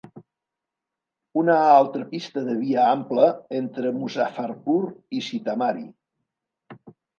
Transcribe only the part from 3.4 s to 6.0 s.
entre Muzaffarpur i Sitamarhi.